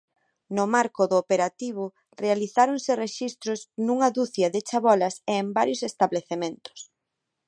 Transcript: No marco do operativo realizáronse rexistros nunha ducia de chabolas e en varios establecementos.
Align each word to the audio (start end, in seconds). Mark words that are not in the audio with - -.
No 0.55 0.63
marco 0.75 1.03
do 1.11 1.15
operativo 1.23 1.85
realizáronse 2.23 2.91
rexistros 3.05 3.59
nunha 3.85 4.09
ducia 4.17 4.47
de 4.53 4.61
chabolas 4.67 5.15
e 5.31 5.33
en 5.41 5.47
varios 5.57 5.81
establecementos. 5.91 6.79